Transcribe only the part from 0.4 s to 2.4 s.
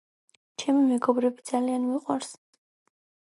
ჩემი მეგობრები ძალიან მიყვარს